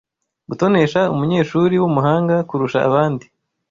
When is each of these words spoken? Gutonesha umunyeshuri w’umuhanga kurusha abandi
Gutonesha 0.49 1.01
umunyeshuri 1.13 1.75
w’umuhanga 1.81 2.35
kurusha 2.49 2.79
abandi 2.87 3.25